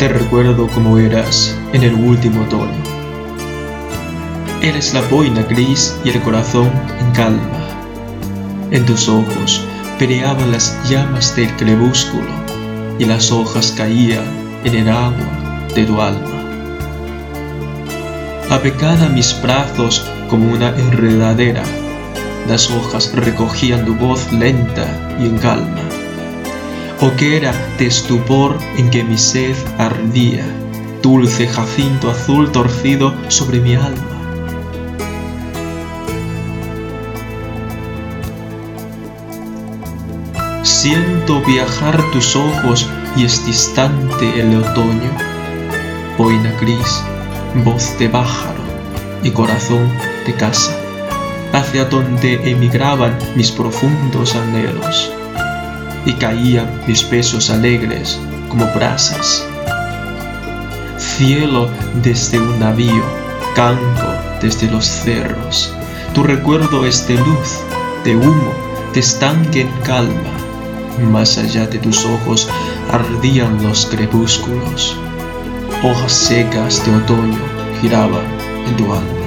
[0.00, 2.72] te recuerdo como eras en el último otoño.
[4.62, 7.60] Eres la boina gris y el corazón en calma.
[8.70, 9.62] En tus ojos
[9.98, 12.30] peleaban las llamas del crepúsculo
[12.98, 14.24] y las hojas caían
[14.64, 16.44] en el agua de tu alma.
[18.48, 21.62] Apegada a mis brazos como una enredadera,
[22.48, 24.86] las hojas recogían tu voz lenta
[25.20, 25.89] y en calma
[27.02, 30.44] hoguera de estupor en que mi sed ardía,
[31.02, 34.06] dulce jacinto azul torcido sobre mi alma.
[40.62, 42.86] Siento viajar tus ojos
[43.16, 45.10] y es distante el otoño,
[46.18, 47.02] boina gris,
[47.64, 48.60] voz de pájaro
[49.22, 49.90] y corazón
[50.26, 50.76] de casa,
[51.54, 55.10] hacia donde emigraban mis profundos anhelos
[56.04, 59.46] y caían mis besos alegres como brasas.
[60.98, 61.68] Cielo
[62.02, 63.04] desde un navío,
[63.54, 65.72] canto desde los cerros,
[66.14, 67.60] tu recuerdo es de luz,
[68.04, 68.52] de humo,
[68.92, 70.36] de estanque en calma.
[71.10, 72.48] Más allá de tus ojos
[72.90, 74.96] ardían los crepúsculos,
[75.82, 77.38] hojas secas de otoño
[77.80, 78.24] giraban
[78.66, 79.19] en tu alma.